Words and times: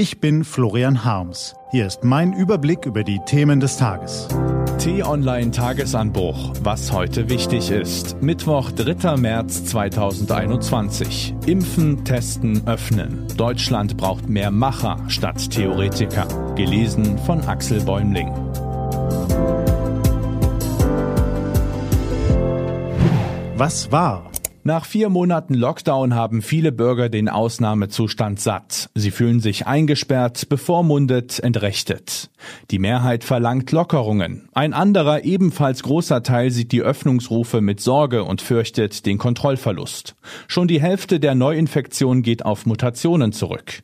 Ich 0.00 0.18
bin 0.18 0.44
Florian 0.44 1.04
Harms. 1.04 1.54
Hier 1.72 1.86
ist 1.86 2.04
mein 2.04 2.32
Überblick 2.32 2.86
über 2.86 3.04
die 3.04 3.20
Themen 3.26 3.60
des 3.60 3.76
Tages. 3.76 4.28
T-Online 4.78 5.50
Tagesanbruch. 5.50 6.54
Was 6.62 6.90
heute 6.90 7.28
wichtig 7.28 7.70
ist. 7.70 8.16
Mittwoch, 8.22 8.70
3. 8.70 9.18
März 9.18 9.66
2021. 9.66 11.34
Impfen, 11.44 12.02
testen, 12.02 12.66
öffnen. 12.66 13.26
Deutschland 13.36 13.98
braucht 13.98 14.26
mehr 14.26 14.50
Macher 14.50 15.04
statt 15.08 15.50
Theoretiker. 15.50 16.26
Gelesen 16.54 17.18
von 17.18 17.42
Axel 17.42 17.82
Bäumling. 17.82 18.32
Was 23.54 23.92
war? 23.92 24.29
Nach 24.62 24.84
vier 24.84 25.08
Monaten 25.08 25.54
Lockdown 25.54 26.14
haben 26.14 26.42
viele 26.42 26.70
Bürger 26.70 27.08
den 27.08 27.30
Ausnahmezustand 27.30 28.40
satt. 28.40 28.90
Sie 28.94 29.10
fühlen 29.10 29.40
sich 29.40 29.66
eingesperrt, 29.66 30.50
bevormundet, 30.50 31.40
entrechtet. 31.40 32.30
Die 32.70 32.78
Mehrheit 32.78 33.24
verlangt 33.24 33.72
Lockerungen. 33.72 34.50
Ein 34.52 34.74
anderer, 34.74 35.24
ebenfalls 35.24 35.82
großer 35.82 36.22
Teil 36.22 36.50
sieht 36.50 36.72
die 36.72 36.82
Öffnungsrufe 36.82 37.62
mit 37.62 37.80
Sorge 37.80 38.22
und 38.22 38.42
fürchtet 38.42 39.06
den 39.06 39.16
Kontrollverlust. 39.16 40.14
Schon 40.46 40.68
die 40.68 40.82
Hälfte 40.82 41.20
der 41.20 41.34
Neuinfektionen 41.34 42.22
geht 42.22 42.44
auf 42.44 42.66
Mutationen 42.66 43.32
zurück. 43.32 43.82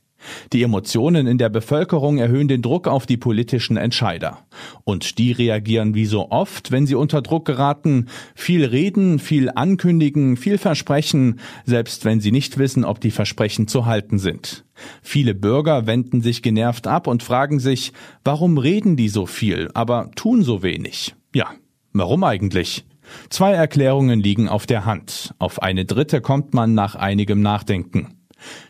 Die 0.52 0.62
Emotionen 0.62 1.26
in 1.26 1.38
der 1.38 1.48
Bevölkerung 1.48 2.18
erhöhen 2.18 2.48
den 2.48 2.62
Druck 2.62 2.88
auf 2.88 3.06
die 3.06 3.16
politischen 3.16 3.76
Entscheider. 3.76 4.38
Und 4.84 5.18
die 5.18 5.32
reagieren 5.32 5.94
wie 5.94 6.06
so 6.06 6.30
oft, 6.30 6.70
wenn 6.70 6.86
sie 6.86 6.94
unter 6.94 7.22
Druck 7.22 7.44
geraten, 7.44 8.06
viel 8.34 8.64
reden, 8.64 9.18
viel 9.18 9.50
ankündigen, 9.50 10.36
viel 10.36 10.58
versprechen, 10.58 11.40
selbst 11.64 12.04
wenn 12.04 12.20
sie 12.20 12.32
nicht 12.32 12.58
wissen, 12.58 12.84
ob 12.84 13.00
die 13.00 13.10
Versprechen 13.10 13.68
zu 13.68 13.86
halten 13.86 14.18
sind. 14.18 14.64
Viele 15.02 15.34
Bürger 15.34 15.86
wenden 15.86 16.20
sich 16.20 16.42
genervt 16.42 16.86
ab 16.86 17.06
und 17.06 17.22
fragen 17.22 17.60
sich, 17.60 17.92
warum 18.24 18.58
reden 18.58 18.96
die 18.96 19.08
so 19.08 19.26
viel, 19.26 19.70
aber 19.74 20.10
tun 20.14 20.42
so 20.42 20.62
wenig? 20.62 21.14
Ja, 21.34 21.50
warum 21.92 22.24
eigentlich? 22.24 22.84
Zwei 23.30 23.52
Erklärungen 23.52 24.20
liegen 24.20 24.48
auf 24.48 24.66
der 24.66 24.84
Hand. 24.84 25.34
Auf 25.38 25.62
eine 25.62 25.84
dritte 25.84 26.20
kommt 26.20 26.54
man 26.54 26.74
nach 26.74 26.94
einigem 26.94 27.40
Nachdenken. 27.40 28.15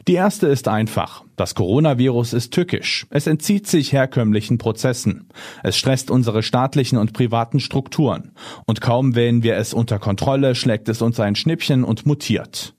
Die 0.08 0.14
erste 0.14 0.46
ist 0.46 0.68
einfach. 0.68 1.24
Das 1.36 1.54
Coronavirus 1.54 2.32
ist 2.32 2.52
tückisch. 2.52 3.06
Es 3.10 3.26
entzieht 3.26 3.66
sich 3.66 3.92
herkömmlichen 3.92 4.58
Prozessen. 4.58 5.28
Es 5.62 5.76
stresst 5.76 6.10
unsere 6.10 6.42
staatlichen 6.42 6.98
und 6.98 7.12
privaten 7.12 7.60
Strukturen. 7.60 8.32
Und 8.66 8.80
kaum 8.80 9.14
wählen 9.14 9.42
wir 9.42 9.56
es 9.56 9.74
unter 9.74 9.98
Kontrolle, 9.98 10.54
schlägt 10.54 10.88
es 10.88 11.02
uns 11.02 11.18
ein 11.20 11.34
Schnippchen 11.34 11.84
und 11.84 12.06
mutiert. 12.06 12.75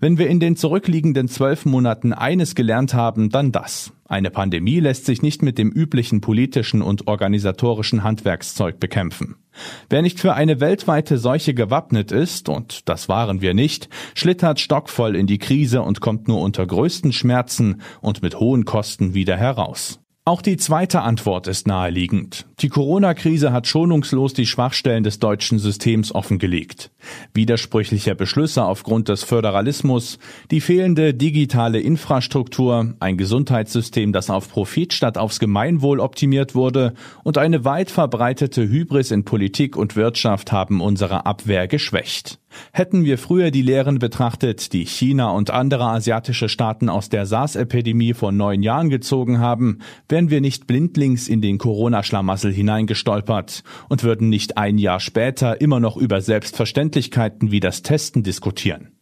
Wenn 0.00 0.18
wir 0.18 0.28
in 0.28 0.40
den 0.40 0.56
zurückliegenden 0.56 1.28
zwölf 1.28 1.64
Monaten 1.64 2.12
eines 2.12 2.54
gelernt 2.54 2.94
haben, 2.94 3.30
dann 3.30 3.52
das. 3.52 3.92
Eine 4.04 4.30
Pandemie 4.30 4.80
lässt 4.80 5.06
sich 5.06 5.22
nicht 5.22 5.42
mit 5.42 5.56
dem 5.58 5.70
üblichen 5.70 6.20
politischen 6.20 6.82
und 6.82 7.06
organisatorischen 7.06 8.02
Handwerkszeug 8.02 8.78
bekämpfen. 8.78 9.36
Wer 9.88 10.02
nicht 10.02 10.20
für 10.20 10.34
eine 10.34 10.60
weltweite 10.60 11.18
Seuche 11.18 11.54
gewappnet 11.54 12.12
ist, 12.12 12.48
und 12.48 12.88
das 12.88 13.08
waren 13.08 13.40
wir 13.40 13.54
nicht, 13.54 13.88
schlittert 14.14 14.60
stockvoll 14.60 15.16
in 15.16 15.26
die 15.26 15.38
Krise 15.38 15.82
und 15.82 16.00
kommt 16.00 16.28
nur 16.28 16.40
unter 16.42 16.66
größten 16.66 17.12
Schmerzen 17.12 17.80
und 18.00 18.22
mit 18.22 18.38
hohen 18.38 18.64
Kosten 18.64 19.14
wieder 19.14 19.36
heraus. 19.36 20.01
Auch 20.24 20.40
die 20.40 20.56
zweite 20.56 21.00
Antwort 21.00 21.48
ist 21.48 21.66
naheliegend. 21.66 22.46
Die 22.60 22.68
Corona-Krise 22.68 23.52
hat 23.52 23.66
schonungslos 23.66 24.32
die 24.32 24.46
Schwachstellen 24.46 25.02
des 25.02 25.18
deutschen 25.18 25.58
Systems 25.58 26.14
offengelegt. 26.14 26.92
Widersprüchliche 27.34 28.14
Beschlüsse 28.14 28.62
aufgrund 28.62 29.08
des 29.08 29.24
Föderalismus, 29.24 30.20
die 30.52 30.60
fehlende 30.60 31.12
digitale 31.12 31.80
Infrastruktur, 31.80 32.94
ein 33.00 33.16
Gesundheitssystem, 33.16 34.12
das 34.12 34.30
auf 34.30 34.48
Profit 34.48 34.92
statt 34.92 35.18
aufs 35.18 35.40
Gemeinwohl 35.40 35.98
optimiert 35.98 36.54
wurde 36.54 36.94
und 37.24 37.36
eine 37.36 37.64
weit 37.64 37.90
verbreitete 37.90 38.62
Hybris 38.62 39.10
in 39.10 39.24
Politik 39.24 39.76
und 39.76 39.96
Wirtschaft 39.96 40.52
haben 40.52 40.80
unsere 40.80 41.26
Abwehr 41.26 41.66
geschwächt. 41.66 42.38
Hätten 42.72 43.04
wir 43.04 43.18
früher 43.18 43.50
die 43.50 43.62
Lehren 43.62 43.98
betrachtet, 43.98 44.72
die 44.72 44.84
China 44.84 45.30
und 45.30 45.50
andere 45.50 45.84
asiatische 45.84 46.48
Staaten 46.48 46.88
aus 46.88 47.08
der 47.08 47.26
SARS-Epidemie 47.26 48.14
vor 48.14 48.30
neun 48.30 48.62
Jahren 48.62 48.90
gezogen 48.90 49.38
haben, 49.38 49.78
wären 50.12 50.30
wir 50.30 50.42
nicht 50.42 50.66
blindlings 50.66 51.26
in 51.26 51.40
den 51.40 51.56
Corona-Schlamassel 51.56 52.52
hineingestolpert 52.52 53.64
und 53.88 54.04
würden 54.04 54.28
nicht 54.28 54.58
ein 54.58 54.76
Jahr 54.76 55.00
später 55.00 55.60
immer 55.62 55.80
noch 55.80 55.96
über 55.96 56.20
Selbstverständlichkeiten 56.20 57.50
wie 57.50 57.60
das 57.60 57.82
Testen 57.82 58.22
diskutieren. 58.22 58.92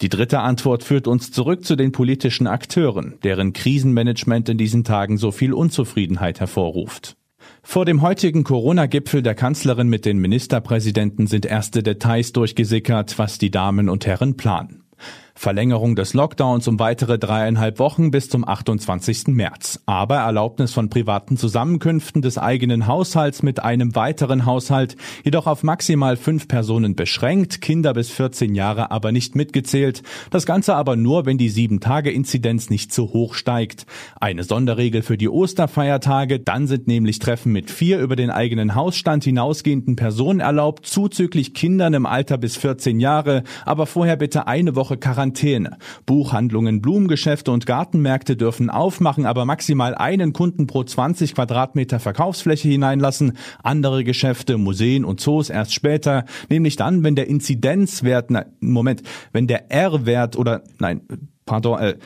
Die 0.00 0.08
dritte 0.08 0.38
Antwort 0.38 0.84
führt 0.84 1.08
uns 1.08 1.32
zurück 1.32 1.64
zu 1.64 1.74
den 1.74 1.90
politischen 1.90 2.46
Akteuren, 2.46 3.18
deren 3.24 3.52
Krisenmanagement 3.52 4.48
in 4.50 4.56
diesen 4.56 4.84
Tagen 4.84 5.18
so 5.18 5.32
viel 5.32 5.52
Unzufriedenheit 5.52 6.38
hervorruft. 6.38 7.16
Vor 7.64 7.84
dem 7.84 8.00
heutigen 8.00 8.44
Corona-Gipfel 8.44 9.20
der 9.22 9.34
Kanzlerin 9.34 9.88
mit 9.88 10.04
den 10.04 10.18
Ministerpräsidenten 10.18 11.26
sind 11.26 11.44
erste 11.44 11.82
Details 11.82 12.32
durchgesickert, 12.32 13.18
was 13.18 13.38
die 13.38 13.50
Damen 13.50 13.88
und 13.88 14.06
Herren 14.06 14.36
planen. 14.36 14.81
Verlängerung 15.42 15.96
des 15.96 16.14
Lockdowns 16.14 16.68
um 16.68 16.78
weitere 16.78 17.18
dreieinhalb 17.18 17.80
Wochen 17.80 18.12
bis 18.12 18.30
zum 18.30 18.46
28. 18.46 19.26
März. 19.26 19.82
Aber 19.86 20.18
Erlaubnis 20.18 20.72
von 20.72 20.88
privaten 20.88 21.36
Zusammenkünften 21.36 22.22
des 22.22 22.38
eigenen 22.38 22.86
Haushalts 22.86 23.42
mit 23.42 23.60
einem 23.60 23.96
weiteren 23.96 24.46
Haushalt, 24.46 24.94
jedoch 25.24 25.48
auf 25.48 25.64
maximal 25.64 26.16
fünf 26.16 26.46
Personen 26.46 26.94
beschränkt, 26.94 27.60
Kinder 27.60 27.92
bis 27.92 28.10
14 28.10 28.54
Jahre 28.54 28.92
aber 28.92 29.10
nicht 29.10 29.34
mitgezählt. 29.34 30.04
Das 30.30 30.46
Ganze 30.46 30.76
aber 30.76 30.94
nur, 30.94 31.26
wenn 31.26 31.38
die 31.38 31.48
Sieben-Tage-Inzidenz 31.48 32.70
nicht 32.70 32.92
zu 32.92 33.12
hoch 33.12 33.34
steigt. 33.34 33.84
Eine 34.20 34.44
Sonderregel 34.44 35.02
für 35.02 35.18
die 35.18 35.28
Osterfeiertage, 35.28 36.38
dann 36.38 36.68
sind 36.68 36.86
nämlich 36.86 37.18
Treffen 37.18 37.50
mit 37.50 37.68
vier 37.68 37.98
über 37.98 38.14
den 38.14 38.30
eigenen 38.30 38.76
Hausstand 38.76 39.24
hinausgehenden 39.24 39.96
Personen 39.96 40.38
erlaubt, 40.38 40.86
zuzüglich 40.86 41.52
Kindern 41.52 41.94
im 41.94 42.06
Alter 42.06 42.38
bis 42.38 42.56
14 42.56 43.00
Jahre, 43.00 43.42
aber 43.64 43.86
vorher 43.86 44.14
bitte 44.14 44.46
eine 44.46 44.76
Woche 44.76 44.96
Quarantäne 44.98 45.31
Quarantäne. 45.32 45.78
Buchhandlungen, 46.06 46.80
Blumengeschäfte 46.82 47.50
und 47.50 47.66
Gartenmärkte 47.66 48.36
dürfen 48.36 48.70
aufmachen, 48.70 49.26
aber 49.26 49.44
maximal 49.44 49.94
einen 49.94 50.32
Kunden 50.32 50.66
pro 50.66 50.84
20 50.84 51.34
Quadratmeter 51.34 52.00
Verkaufsfläche 52.00 52.68
hineinlassen. 52.68 53.32
Andere 53.62 54.04
Geschäfte, 54.04 54.58
Museen 54.58 55.04
und 55.04 55.20
Zoos 55.20 55.50
erst 55.50 55.74
später, 55.74 56.24
nämlich 56.48 56.76
dann, 56.76 57.02
wenn 57.02 57.16
der 57.16 57.28
Inzidenzwert, 57.28 58.30
na, 58.30 58.44
Moment, 58.60 59.02
wenn 59.32 59.46
der 59.46 59.70
R-Wert 59.70 60.36
oder, 60.36 60.62
nein, 60.78 61.02
pardon, 61.46 61.78
äh, 61.80 61.96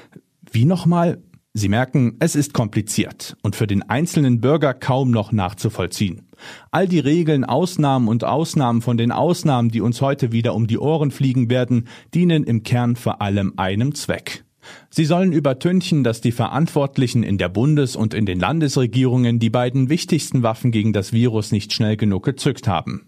wie 0.53 0.65
nochmal? 0.65 1.19
Sie 1.59 1.71
merken, 1.71 2.17
es 2.19 2.37
ist 2.37 2.53
kompliziert 2.53 3.35
und 3.41 3.57
für 3.57 3.67
den 3.67 3.81
einzelnen 3.81 4.43
Bürger 4.43 4.75
kaum 4.75 5.11
noch 5.11 5.33
nachzuvollziehen. 5.33 6.29
All 6.71 6.87
die 6.87 6.99
Regeln, 6.99 7.47
Ausnahmen 7.47 8.09
und 8.09 8.25
Ausnahmen 8.25 8.83
von 8.83 8.99
den 8.99 9.11
Ausnahmen, 9.11 9.71
die 9.71 9.81
uns 9.81 10.03
heute 10.03 10.33
wieder 10.33 10.55
um 10.55 10.67
die 10.67 10.77
Ohren 10.77 11.11
fliegen 11.11 11.49
werden, 11.49 11.89
dienen 12.13 12.45
im 12.45 12.63
Kern 12.63 12.95
vor 12.95 13.23
allem 13.23 13.55
einem 13.57 13.95
Zweck. 13.95 14.45
Sie 14.91 15.07
sollen 15.07 15.33
übertünchen, 15.33 16.05
dass 16.05 16.21
die 16.21 16.31
Verantwortlichen 16.31 17.23
in 17.23 17.39
der 17.39 17.49
Bundes- 17.49 17.97
und 17.97 18.13
in 18.13 18.27
den 18.27 18.39
Landesregierungen 18.39 19.39
die 19.39 19.49
beiden 19.49 19.89
wichtigsten 19.89 20.43
Waffen 20.43 20.73
gegen 20.73 20.93
das 20.93 21.15
Virus 21.15 21.53
nicht 21.53 21.73
schnell 21.73 21.97
genug 21.97 22.23
gezückt 22.23 22.69
haben 22.69 23.07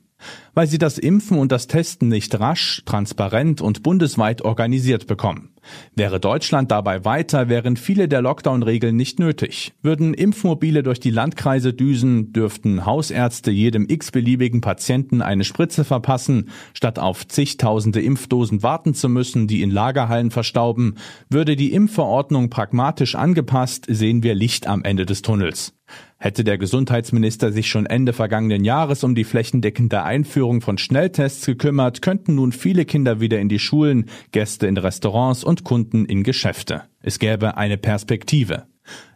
weil 0.59 0.67
sie 0.67 0.79
das 0.79 0.99
Impfen 0.99 1.39
und 1.39 1.53
das 1.53 1.69
Testen 1.69 2.09
nicht 2.09 2.41
rasch, 2.41 2.83
transparent 2.85 3.61
und 3.61 3.85
bundesweit 3.85 4.43
organisiert 4.43 5.07
bekommen. 5.07 5.51
Wäre 5.95 6.19
Deutschland 6.19 6.73
dabei 6.73 7.05
weiter, 7.05 7.49
wären 7.49 7.77
viele 7.77 8.09
der 8.09 8.23
Lockdown-Regeln 8.23 8.97
nicht 8.97 9.21
nötig. 9.21 9.73
Würden 9.83 10.15
Impfmobile 10.15 10.83
durch 10.83 10.99
die 10.99 11.13
Landkreise 11.13 11.73
düsen, 11.73 12.33
dürften 12.33 12.85
Hausärzte 12.85 13.53
jedem 13.53 13.87
x-beliebigen 13.89 14.61
Patienten 14.61 15.23
eine 15.23 15.45
Spritze 15.45 15.85
verpassen, 15.85 16.49
statt 16.75 16.99
auf 16.99 17.29
zigtausende 17.29 18.01
Impfdosen 18.01 18.65
warten 18.65 18.95
zu 18.95 19.09
müssen, 19.09 19.47
die 19.47 19.63
in 19.63 19.71
Lagerhallen 19.71 20.33
verstauben. 20.33 20.97
Würde 21.31 21.55
die 21.55 21.73
Impfverordnung 21.73 22.51
pragmatisch 22.51 23.15
angepasst, 23.15 23.87
sehen 23.89 24.25
wir 24.25 24.35
Licht 24.35 24.67
am 24.67 24.83
Ende 24.83 25.07
des 25.07 25.23
Tunnels. 25.23 25.73
Hätte 26.19 26.43
der 26.43 26.59
Gesundheitsminister 26.59 27.53
sich 27.53 27.69
schon 27.69 27.87
Ende 27.87 28.13
vergangenen 28.13 28.65
Jahres 28.65 29.05
um 29.05 29.15
die 29.15 29.25
flächendeckende 29.25 30.03
Einführung 30.03 30.48
von 30.61 30.79
Schnelltests 30.79 31.47
gekümmert, 31.47 32.03
könnten 32.03 32.35
nun 32.35 32.53
viele 32.53 32.85
Kinder 32.85 33.21
wieder 33.21 33.39
in 33.39 33.49
die 33.49 33.59
Schulen, 33.59 34.07
Gäste 34.33 34.67
in 34.67 34.77
Restaurants 34.77 35.45
und 35.45 35.65
Kunden 35.65 36.05
in 36.07 36.23
Geschäfte. 36.23 36.83
Es 37.01 37.19
gäbe 37.19 37.57
eine 37.57 37.77
Perspektive. 37.77 38.65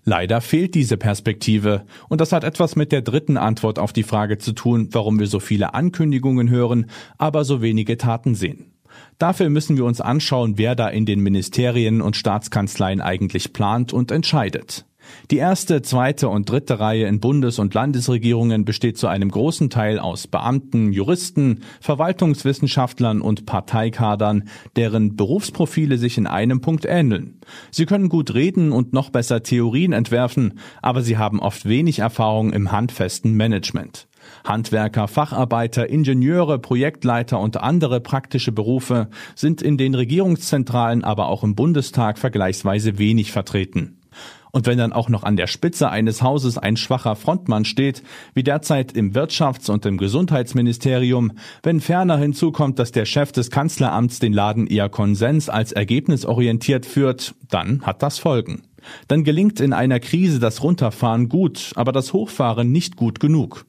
Leider 0.05 0.41
fehlt 0.41 0.75
diese 0.75 0.97
Perspektive, 0.97 1.85
und 2.09 2.21
das 2.21 2.33
hat 2.33 2.45
etwas 2.45 2.77
mit 2.77 2.93
der 2.93 3.03
dritten 3.03 3.37
Antwort 3.37 3.79
auf 3.79 3.93
die 3.93 4.03
Frage 4.03 4.39
zu 4.39 4.53
tun, 4.53 4.89
warum 4.93 5.19
wir 5.19 5.27
so 5.27 5.41
viele 5.41 5.75
Ankündigungen 5.75 6.51
hören, 6.51 6.87
aber 7.19 7.45
so 7.45 7.63
wenige 7.63 7.97
Taten 7.97 8.35
sehen. 8.35 8.73
Dafür 9.19 9.49
müssen 9.49 9.77
wir 9.77 9.85
uns 9.85 10.01
anschauen, 10.01 10.59
wer 10.59 10.75
da 10.75 10.89
in 10.89 11.07
den 11.07 11.21
Ministerien 11.21 12.03
und 12.03 12.17
Staatskanzleien 12.17 13.01
eigentlich 13.01 13.53
plant 13.53 13.93
und 13.93 14.11
entscheidet. 14.11 14.85
Die 15.31 15.39
erste, 15.39 15.83
zweite 15.83 16.29
und 16.29 16.49
dritte 16.51 16.81
Reihe 16.81 17.07
in 17.07 17.21
Bundes- 17.21 17.59
und 17.59 17.75
Landesregierungen 17.75 18.65
besteht 18.65 18.99
zu 18.99 19.07
einem 19.07 19.31
großen 19.31 19.71
Teil 19.71 19.99
aus 19.99 20.27
Beamten, 20.27 20.93
Juristen, 20.93 21.61
Verwaltungswissenschaftlern 21.81 23.21
und 23.21 23.47
Parteikadern, 23.47 24.45
deren 24.77 25.17
Berufsprofile 25.17 25.99
sich 25.99 26.19
in 26.19 26.27
einem 26.27 26.61
Punkt 26.61 26.85
ähneln. 26.85 27.41
Sie 27.71 27.87
können 27.87 28.09
gut 28.09 28.35
reden 28.35 28.73
und 28.73 28.93
noch 28.93 29.11
besser 29.11 29.43
Theorien 29.43 29.93
entwerfen, 29.93 30.59
aber 30.83 31.03
sie 31.03 31.17
haben 31.17 31.41
oft 31.41 31.67
wenig 31.67 32.01
Erfahrung 32.01 32.53
im 32.53 32.73
handfesten 32.73 33.35
Management. 33.35 34.07
Handwerker, 34.45 35.09
Facharbeiter, 35.09 35.89
Ingenieure, 35.89 36.59
Projektleiter 36.59 37.39
und 37.41 37.57
andere 37.57 38.01
praktische 38.01 38.53
Berufe 38.53 39.09
sind 39.35 39.63
in 39.63 39.77
den 39.77 39.95
Regierungszentralen, 39.95 41.05
aber 41.05 41.29
auch 41.29 41.43
im 41.43 41.55
Bundestag 41.55 42.19
vergleichsweise 42.19 42.99
wenig 42.99 43.33
vertreten. 43.33 44.02
Und 44.55 44.67
wenn 44.67 44.77
dann 44.77 44.93
auch 44.93 45.09
noch 45.09 45.23
an 45.23 45.37
der 45.37 45.47
Spitze 45.47 45.89
eines 45.89 46.23
Hauses 46.23 46.59
ein 46.59 46.77
schwacher 46.77 47.17
Frontmann 47.17 47.65
steht, 47.65 48.03
wie 48.35 48.43
derzeit 48.43 48.93
im 48.93 49.13
Wirtschafts- 49.13 49.71
und 49.71 49.87
im 49.87 49.97
Gesundheitsministerium, 49.97 51.33
wenn 51.63 51.81
ferner 51.81 52.19
hinzukommt, 52.19 52.79
dass 52.79 52.93
der 52.93 53.07
Chef 53.07 53.33
des 53.33 53.51
Kanzleramts 53.51 54.19
den 54.19 54.35
Laden 54.35 54.67
eher 54.67 54.91
konsens 54.91 55.49
als 55.49 55.73
ergebnisorientiert 55.73 56.85
führt, 56.85 57.35
dann 57.49 57.81
hat 57.83 58.03
das 58.03 58.19
Folgen. 58.19 58.63
Dann 59.09 59.25
gelingt 59.25 59.59
in 59.59 59.73
einer 59.73 60.01
Krise 60.01 60.39
das 60.39 60.63
Runterfahren 60.63 61.31
gut, 61.31 61.73
aber 61.75 61.93
das 61.93 62.13
Hochfahren 62.13 62.71
nicht 62.71 62.97
gut 62.97 63.21
genug. 63.21 63.65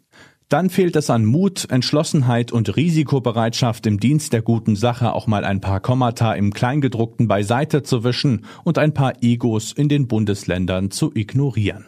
Dann 0.53 0.69
fehlt 0.69 0.95
es 0.95 1.09
an 1.09 1.25
Mut, 1.25 1.65
Entschlossenheit 1.71 2.51
und 2.51 2.75
Risikobereitschaft 2.75 3.87
im 3.87 3.99
Dienst 3.99 4.33
der 4.33 4.43
guten 4.43 4.75
Sache 4.75 5.11
auch 5.13 5.25
mal 5.25 5.45
ein 5.45 5.61
paar 5.61 5.79
Kommata 5.79 6.33
im 6.35 6.53
Kleingedruckten 6.53 7.27
beiseite 7.27 7.81
zu 7.81 8.03
wischen 8.03 8.45
und 8.63 8.77
ein 8.77 8.93
paar 8.93 9.13
Egos 9.23 9.71
in 9.73 9.89
den 9.89 10.07
Bundesländern 10.07 10.91
zu 10.91 11.11
ignorieren. 11.15 11.85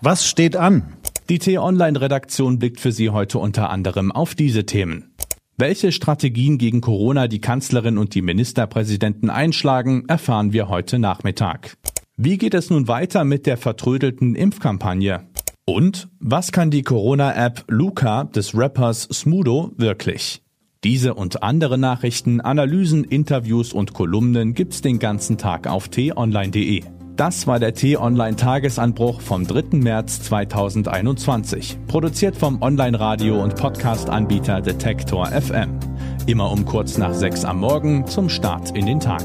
Was 0.00 0.26
steht 0.26 0.56
an? 0.56 0.94
Die 1.28 1.38
T-Online-Redaktion 1.38 2.58
blickt 2.58 2.80
für 2.80 2.90
Sie 2.90 3.10
heute 3.10 3.38
unter 3.38 3.70
anderem 3.70 4.10
auf 4.10 4.34
diese 4.34 4.66
Themen. 4.66 5.14
Welche 5.56 5.92
Strategien 5.92 6.58
gegen 6.58 6.80
Corona 6.80 7.28
die 7.28 7.40
Kanzlerin 7.40 7.98
und 7.98 8.16
die 8.16 8.22
Ministerpräsidenten 8.22 9.30
einschlagen, 9.30 10.06
erfahren 10.08 10.52
wir 10.52 10.68
heute 10.68 10.98
Nachmittag. 10.98 11.76
Wie 12.16 12.36
geht 12.36 12.54
es 12.54 12.68
nun 12.68 12.88
weiter 12.88 13.22
mit 13.22 13.46
der 13.46 13.56
vertrödelten 13.56 14.34
Impfkampagne? 14.34 15.28
Und 15.68 16.08
was 16.20 16.52
kann 16.52 16.70
die 16.70 16.82
Corona-App 16.82 17.64
Luca 17.66 18.22
des 18.22 18.56
Rappers 18.56 19.08
Smudo 19.12 19.72
wirklich? 19.76 20.40
Diese 20.84 21.14
und 21.14 21.42
andere 21.42 21.76
Nachrichten, 21.76 22.40
Analysen, 22.40 23.02
Interviews 23.02 23.72
und 23.72 23.92
Kolumnen 23.92 24.54
gibt's 24.54 24.80
den 24.80 25.00
ganzen 25.00 25.38
Tag 25.38 25.66
auf 25.66 25.88
t-online.de. 25.88 26.84
Das 27.16 27.48
war 27.48 27.58
der 27.58 27.74
T-Online-Tagesanbruch 27.74 29.20
vom 29.20 29.44
3. 29.44 29.78
März 29.78 30.22
2021. 30.22 31.78
Produziert 31.88 32.36
vom 32.36 32.62
Online-Radio- 32.62 33.42
und 33.42 33.56
Podcast-Anbieter 33.56 34.60
Detektor 34.60 35.26
FM. 35.26 35.80
Immer 36.26 36.52
um 36.52 36.64
kurz 36.64 36.96
nach 36.96 37.14
sechs 37.14 37.44
am 37.44 37.58
Morgen 37.58 38.06
zum 38.06 38.28
Start 38.28 38.76
in 38.76 38.86
den 38.86 39.00
Tag. 39.00 39.24